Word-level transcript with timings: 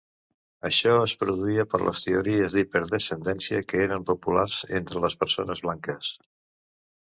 Això 0.69 0.93
es 1.01 1.11
produïa 1.23 1.65
per 1.73 1.81
les 1.89 2.01
teories 2.07 2.57
d'hiperdescendència 2.57 3.61
que 3.69 3.85
eren 3.87 4.09
populars 4.11 4.65
entre 4.83 5.07
les 5.07 5.21
persones 5.25 5.67
blanques. 5.69 6.15